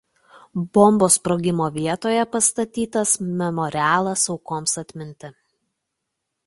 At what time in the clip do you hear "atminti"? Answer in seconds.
4.85-5.33